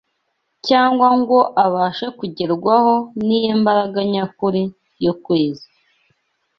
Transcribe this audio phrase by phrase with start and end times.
[0.67, 2.93] cyangwa ngo abashe kugerwaho
[3.25, 4.61] n’imbaraga nyakuri
[5.05, 5.67] yo kwezwa.